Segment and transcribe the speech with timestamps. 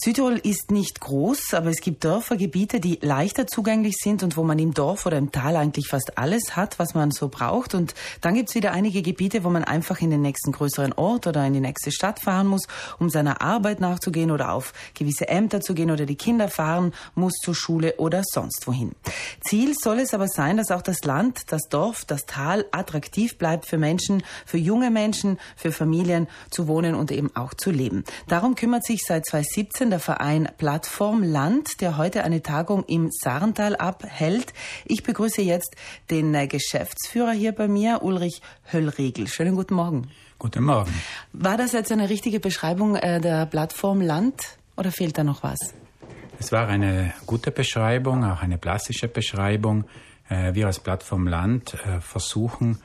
[0.00, 4.44] Südtirol ist nicht groß, aber es gibt Dörfer, Gebiete, die leichter zugänglich sind und wo
[4.44, 7.74] man im Dorf oder im Tal eigentlich fast alles hat, was man so braucht.
[7.74, 11.26] Und dann gibt es wieder einige Gebiete, wo man einfach in den nächsten größeren Ort
[11.26, 12.68] oder in die nächste Stadt fahren muss,
[13.00, 17.32] um seiner Arbeit nachzugehen oder auf gewisse Ämter zu gehen oder die Kinder fahren muss
[17.42, 18.92] zur Schule oder sonst wohin.
[19.40, 23.66] Ziel soll es aber sein, dass auch das Land, das Dorf, das Tal attraktiv bleibt
[23.66, 28.04] für Menschen, für junge Menschen, für Familien zu wohnen und eben auch zu leben.
[28.28, 33.76] Darum kümmert sich seit 2017 der Verein Plattform Land, der heute eine Tagung im Sarental
[33.76, 34.52] abhält.
[34.84, 35.76] Ich begrüße jetzt
[36.10, 39.28] den äh, Geschäftsführer hier bei mir, Ulrich Höllriegel.
[39.28, 40.10] Schönen guten Morgen.
[40.38, 40.92] Guten Morgen.
[41.32, 45.58] War das jetzt eine richtige Beschreibung äh, der Plattform Land oder fehlt da noch was?
[46.38, 49.84] Es war eine gute Beschreibung, auch eine plastische Beschreibung.
[50.28, 52.78] Äh, wir als Plattform Land versuchen,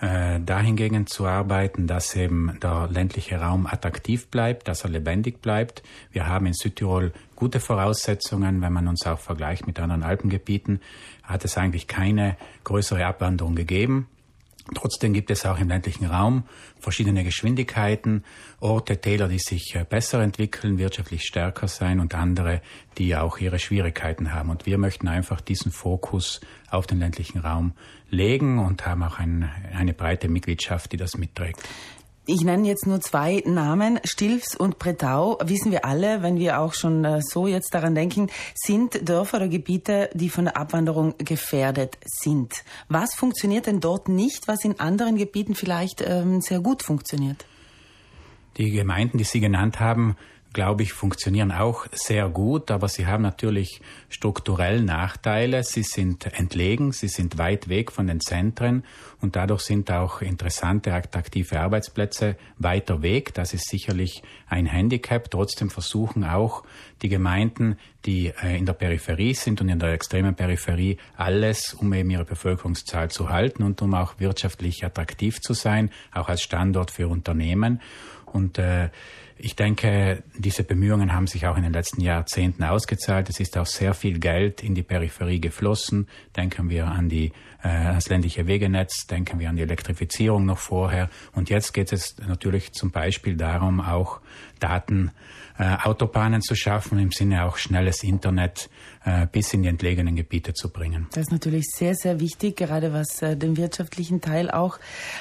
[0.00, 5.82] äh, dahingegen zu arbeiten, dass eben der ländliche Raum attraktiv bleibt, dass er lebendig bleibt.
[6.12, 10.80] Wir haben in Südtirol gute Voraussetzungen, wenn man uns auch vergleicht mit anderen Alpengebieten,
[11.22, 14.08] hat es eigentlich keine größere Abwanderung gegeben.
[14.74, 16.44] Trotzdem gibt es auch im ländlichen Raum
[16.78, 18.24] verschiedene Geschwindigkeiten,
[18.60, 22.60] Orte, Täler, die sich äh, besser entwickeln, wirtschaftlich stärker sein und andere,
[22.98, 24.50] die auch ihre Schwierigkeiten haben.
[24.50, 27.72] Und wir möchten einfach diesen Fokus auf den ländlichen Raum
[28.10, 31.68] legen und haben auch ein, eine breite Mitgliedschaft, die das mitträgt.
[32.30, 34.00] Ich nenne jetzt nur zwei Namen.
[34.04, 38.28] Stilfs und Bretau, wissen wir alle, wenn wir auch schon äh, so jetzt daran denken,
[38.54, 42.64] sind Dörfer oder Gebiete, die von der Abwanderung gefährdet sind.
[42.90, 47.46] Was funktioniert denn dort nicht, was in anderen Gebieten vielleicht ähm, sehr gut funktioniert?
[48.58, 50.14] Die Gemeinden, die Sie genannt haben,
[50.52, 55.62] glaube ich, funktionieren auch sehr gut, aber sie haben natürlich strukturell Nachteile.
[55.62, 58.84] Sie sind entlegen, sie sind weit weg von den Zentren
[59.20, 63.34] und dadurch sind auch interessante, attraktive Arbeitsplätze weiter weg.
[63.34, 65.30] Das ist sicherlich ein Handicap.
[65.30, 66.64] Trotzdem versuchen auch
[67.02, 71.92] die Gemeinden, die äh, in der Peripherie sind und in der extremen Peripherie alles, um
[71.92, 76.90] eben ihre Bevölkerungszahl zu halten und um auch wirtschaftlich attraktiv zu sein, auch als Standort
[76.90, 77.80] für Unternehmen.
[78.24, 78.90] Und äh,
[79.38, 83.28] ich denke, diese Bemühungen haben sich auch in den letzten Jahrzehnten ausgezahlt.
[83.28, 86.08] Es ist auch sehr viel Geld in die Peripherie geflossen.
[86.36, 87.32] Denken wir an die,
[87.62, 91.08] äh, das ländliche Wegenetz, denken wir an die Elektrifizierung noch vorher.
[91.32, 94.20] Und jetzt geht es natürlich zum Beispiel darum, auch
[94.58, 95.12] Daten,
[95.58, 98.68] äh, Autobahnen zu schaffen, im Sinne auch schnelles Internet
[99.30, 101.06] bis in die entlegenen Gebiete zu bringen.
[101.12, 104.78] Das ist natürlich sehr, sehr wichtig, gerade was äh, den wirtschaftlichen Teil auch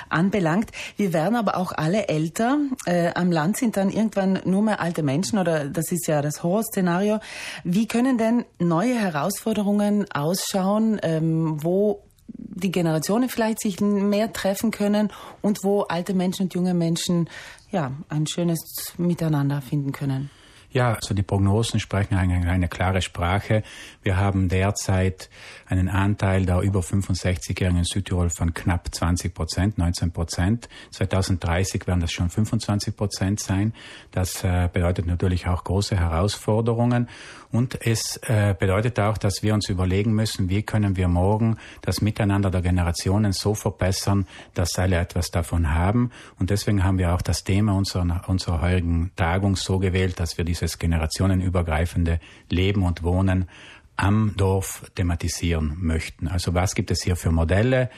[0.10, 0.72] anbelangt.
[0.96, 2.58] Wir werden aber auch alle älter.
[2.86, 6.44] Äh, am Land sind dann irgendwann nur mehr alte Menschen oder das ist ja das
[6.44, 7.20] Horrorszenario.
[7.64, 15.12] Wie können denn neue Herausforderungen ausschauen, ähm, wo die Generationen vielleicht sich mehr treffen können
[15.42, 17.30] und wo alte Menschen und junge Menschen
[17.72, 20.30] ja ein schönes Miteinander finden können.
[20.70, 23.64] Ja, also die Prognosen sprechen eine, eine klare Sprache.
[24.04, 25.30] Wir haben derzeit
[25.66, 30.68] einen Anteil der über 65-Jährigen in Südtirol von knapp 20 Prozent, 19 Prozent.
[30.92, 33.74] 2030 werden das schon 25 Prozent sein.
[34.12, 37.08] Das äh, bedeutet natürlich auch große Herausforderungen.
[37.52, 42.02] Und es äh, bedeutet auch, dass wir uns überlegen müssen, wie können wir morgen das
[42.02, 46.12] Miteinander der Generationen so verbessern, dass alle etwas davon haben.
[46.40, 50.44] Und deswegen haben wir auch das Thema unserer, unserer heutigen Tagung so gewählt, dass wir
[50.60, 52.20] dieses generationenübergreifende
[52.50, 53.50] Leben und Wohnen
[53.96, 56.28] am Dorf thematisieren möchten.
[56.28, 57.90] Also was gibt es hier für Modelle?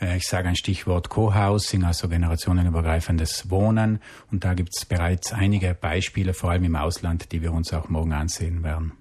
[0.00, 4.00] Äh, ich sage ein Stichwort Co-Housing, also generationenübergreifendes Wohnen.
[4.30, 7.88] Und da gibt es bereits einige Beispiele, vor allem im Ausland, die wir uns auch
[7.88, 8.92] morgen ansehen werden.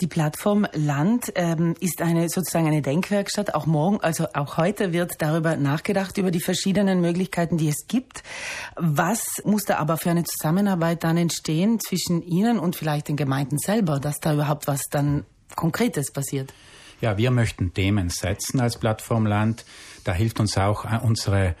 [0.00, 3.54] Die Plattform Land ähm, ist eine sozusagen eine Denkwerkstatt.
[3.54, 8.24] Auch morgen, also auch heute wird darüber nachgedacht über die verschiedenen Möglichkeiten, die es gibt.
[8.74, 13.56] Was muss da aber für eine Zusammenarbeit dann entstehen zwischen Ihnen und vielleicht den Gemeinden
[13.56, 15.24] selber, dass da überhaupt was dann
[15.54, 16.52] Konkretes passiert?
[17.00, 19.64] Ja, wir möchten Themen setzen als Plattformland.
[20.02, 21.54] Da hilft uns auch äh, unsere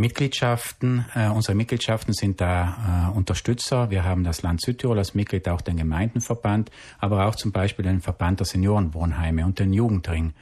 [0.00, 1.04] Mitgliedschaften.
[1.14, 3.90] Äh, unsere Mitgliedschaften sind da äh, Unterstützer.
[3.90, 8.00] Wir haben das Land Südtirol als Mitglied, auch den Gemeindenverband, aber auch zum Beispiel den
[8.00, 10.32] Verband der Seniorenwohnheime und den Jugendring.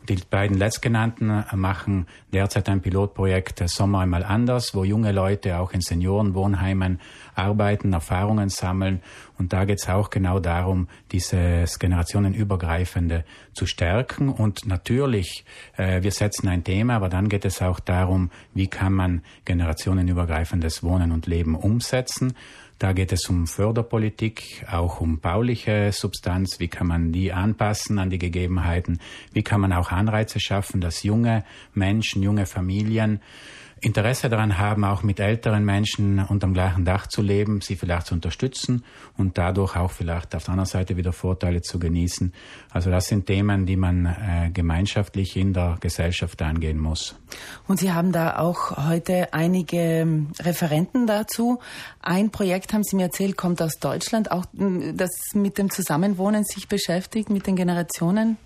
[0.00, 5.10] Und die beiden letztgenannten äh, machen derzeit ein Pilotprojekt äh, Sommer einmal anders, wo junge
[5.10, 7.00] Leute auch in Seniorenwohnheimen
[7.34, 9.02] arbeiten, Erfahrungen sammeln.
[9.36, 14.28] Und da geht es auch genau darum, dieses generationenübergreifende zu stärken.
[14.28, 15.44] Und natürlich,
[15.76, 19.07] äh, wir setzen ein Thema, aber dann geht es auch darum, wie kann man
[19.44, 22.34] generationenübergreifendes Wohnen und Leben umsetzen.
[22.78, 26.60] Da geht es um Förderpolitik, auch um bauliche Substanz.
[26.60, 29.00] Wie kann man die anpassen an die Gegebenheiten?
[29.32, 31.44] Wie kann man auch Anreize schaffen, dass junge
[31.74, 33.20] Menschen, junge Familien
[33.80, 38.14] Interesse daran haben, auch mit älteren Menschen unterm gleichen Dach zu leben, sie vielleicht zu
[38.14, 38.84] unterstützen
[39.16, 42.32] und dadurch auch vielleicht auf der anderen Seite wieder Vorteile zu genießen.
[42.70, 47.16] Also das sind Themen, die man äh, gemeinschaftlich in der Gesellschaft angehen muss.
[47.66, 51.58] Und Sie haben da auch heute einige ähm, Referenten dazu.
[52.00, 56.68] Ein Projekt, haben Sie mir erzählt, kommt aus Deutschland, auch das mit dem Zusammenwohnen sich
[56.68, 58.36] beschäftigt, mit den Generationen.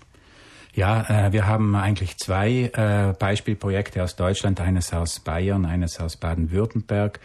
[0.75, 6.17] Ja, äh, wir haben eigentlich zwei äh, Beispielprojekte aus Deutschland, eines aus Bayern, eines aus
[6.17, 7.19] Baden-Württemberg.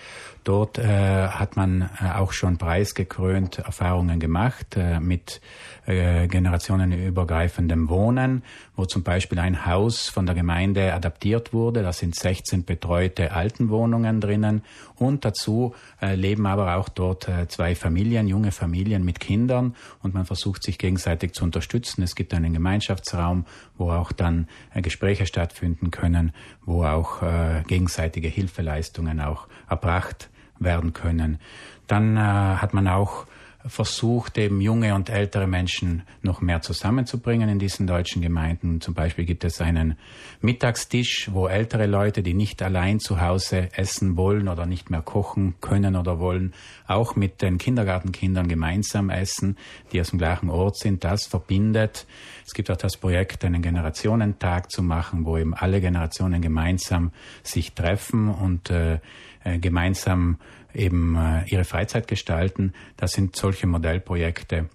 [0.45, 5.41] Dort äh, hat man auch schon preisgekrönt Erfahrungen gemacht mit
[5.87, 8.43] generationenübergreifendem Wohnen,
[8.77, 11.83] wo zum Beispiel ein Haus von der Gemeinde adaptiert wurde.
[11.83, 14.61] Da sind 16 betreute Altenwohnungen drinnen
[14.97, 20.63] und dazu leben aber auch dort zwei Familien, junge Familien mit Kindern und man versucht
[20.63, 22.03] sich gegenseitig zu unterstützen.
[22.03, 23.38] Es gibt einen Gemeinschaftsraum,
[23.77, 26.33] wo auch dann äh, Gespräche stattfinden können,
[26.65, 31.39] wo auch äh, gegenseitige Hilfeleistungen auch erbracht werden können.
[31.87, 33.27] Dann äh, hat man auch
[33.67, 38.81] versucht, eben junge und ältere Menschen noch mehr zusammenzubringen in diesen deutschen Gemeinden.
[38.81, 39.99] Zum Beispiel gibt es einen
[40.41, 45.55] Mittagstisch, wo ältere Leute, die nicht allein zu Hause essen wollen oder nicht mehr kochen
[45.61, 46.55] können oder wollen,
[46.87, 49.57] auch mit den Kindergartenkindern gemeinsam essen,
[49.93, 51.03] die aus dem gleichen Ort sind.
[51.03, 52.07] Das verbindet.
[52.47, 57.11] Es gibt auch das Projekt, einen Generationentag zu machen, wo eben alle Generationen gemeinsam
[57.43, 59.01] sich treffen und äh,
[59.43, 60.39] äh gemeinsam
[60.79, 62.73] eben äh, ihre Freizeit gestalten.
[62.97, 64.69] Das sind solche Modellprojekte,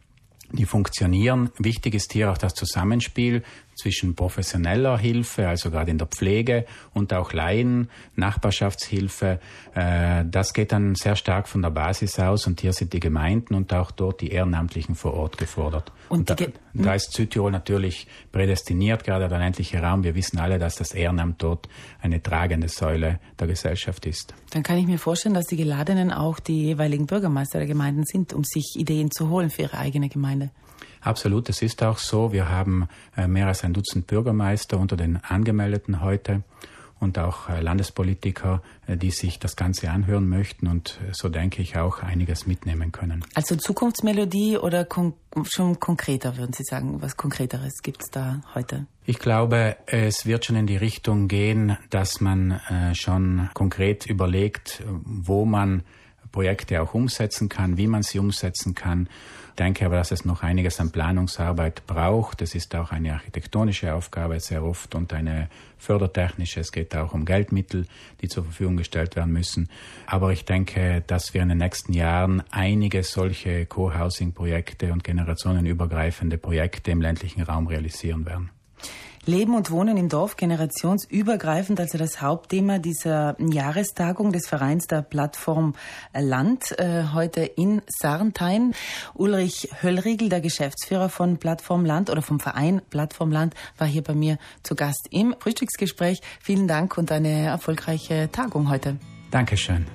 [0.52, 1.50] die funktionieren.
[1.58, 3.44] Wichtig ist hier auch das Zusammenspiel
[3.76, 9.40] zwischen professioneller Hilfe, also gerade in der Pflege und auch Laien, Nachbarschaftshilfe.
[9.74, 13.56] Äh, das geht dann sehr stark von der Basis aus und hier sind die Gemeinden
[13.56, 15.92] und auch dort die Ehrenamtlichen vor Ort gefordert.
[16.10, 20.04] Und, und da, da, ist Südtirol natürlich prädestiniert, gerade der ländliche Raum.
[20.04, 21.68] Wir wissen alle, dass das Ehrenamt dort
[22.02, 24.34] eine tragende Säule der Gesellschaft ist.
[24.52, 28.34] Dann kann ich mir vorstellen, dass die Geladenen auch die jeweiligen Bürgermeister der Gemeinden sind,
[28.34, 30.52] um sich Ideen zu holen für ihre eigene Gemeinde.
[31.04, 32.32] Absolut, es ist auch so.
[32.32, 36.44] Wir haben äh, mehr als ein Dutzend Bürgermeister unter den Angemeldeten heute
[37.00, 41.78] und auch äh, Landespolitiker, äh, die sich das Ganze anhören möchten und so denke ich
[41.78, 43.26] auch einiges mitnehmen können.
[43.36, 45.14] Also Zukunftsmelodie oder kon
[45.44, 47.02] schon konkreter, würden Sie sagen?
[47.02, 48.86] Was Konkreteres gibt es da heute?
[49.06, 52.62] Ich glaube, es wird schon in die Richtung gehen, dass man
[52.94, 55.82] schon konkret überlegt, wo man
[56.34, 59.08] Projekte auch umsetzen kann, wie man sie umsetzen kann.
[59.52, 62.42] Ich denke aber, dass es noch einiges an Planungsarbeit braucht.
[62.42, 65.48] Es ist auch eine architektonische Aufgabe sehr oft und eine
[65.78, 66.60] fördertechnische.
[66.60, 67.86] Es geht auch um Geldmittel,
[68.22, 69.70] die zur Verfügung gestellt werden müssen.
[70.08, 76.90] Aber ich denke, dass wir in den nächsten Jahren einige solche Co-Housing-Projekte und generationenübergreifende Projekte
[76.90, 78.50] im ländlichen Raum realisieren werden.
[79.26, 85.76] Leben und Wohnen im Dorf generationsübergreifend, also das Hauptthema dieser Jahrestagung des Vereins der Plattform
[86.14, 88.74] Land, äh, heute in Sarntein.
[89.14, 94.14] Ulrich Höllriegel, der Geschäftsführer von Plattform Land oder vom Verein Plattform Land, war hier bei
[94.14, 96.22] mir zu Gast im Frühstücksgespräch.
[96.42, 98.98] Vielen Dank und eine erfolgreiche Tagung heute.
[99.32, 99.86] Dankeschön.